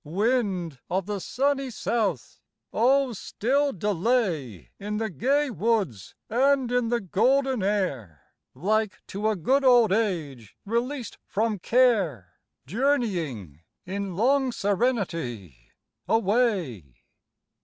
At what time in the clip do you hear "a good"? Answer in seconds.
9.29-9.63